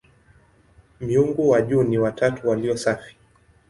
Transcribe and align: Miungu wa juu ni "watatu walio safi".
Miungu 1.01 1.49
wa 1.49 1.61
juu 1.61 1.83
ni 1.83 1.97
"watatu 1.97 2.49
walio 2.49 2.77
safi". 2.77 3.15